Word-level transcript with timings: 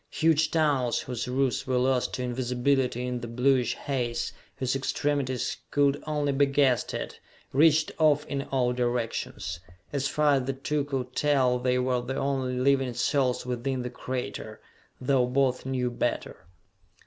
Huge 0.09 0.49
tunnels, 0.49 1.01
whose 1.01 1.27
roofs 1.27 1.67
were 1.67 1.77
lost 1.77 2.15
to 2.15 2.23
invisibility 2.23 3.05
in 3.05 3.19
the 3.19 3.27
bluish 3.27 3.75
haze, 3.75 4.33
whose 4.55 4.75
extremities 4.75 5.57
could 5.69 6.01
only 6.07 6.31
be 6.31 6.47
guessed 6.47 6.95
at, 6.95 7.19
reached 7.53 7.91
off 7.99 8.25
in 8.25 8.41
all 8.51 8.73
directions. 8.73 9.59
As 9.93 10.07
far 10.07 10.33
as 10.37 10.45
the 10.45 10.53
two 10.53 10.85
could 10.85 11.15
tell 11.15 11.59
they 11.59 11.77
were 11.77 12.01
the 12.01 12.15
only 12.15 12.57
living 12.57 12.95
souls 12.95 13.45
within 13.45 13.83
the 13.83 13.91
crater, 13.91 14.59
though 14.99 15.27
both 15.27 15.67
knew 15.67 15.91
better. 15.91 16.47